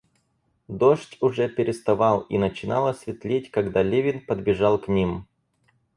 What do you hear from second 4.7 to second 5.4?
к ним.